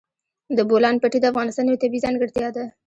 [0.57, 2.65] د بولان پټي د افغانستان یوه طبیعي ځانګړتیا ده.